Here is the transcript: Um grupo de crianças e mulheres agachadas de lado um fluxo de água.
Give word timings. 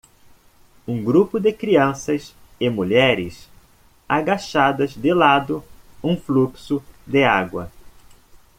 Um 0.87 1.03
grupo 1.03 1.39
de 1.39 1.53
crianças 1.53 2.33
e 2.59 2.67
mulheres 2.71 3.47
agachadas 4.09 4.95
de 4.95 5.13
lado 5.13 5.63
um 6.03 6.17
fluxo 6.17 6.81
de 7.05 7.23
água. 7.23 7.71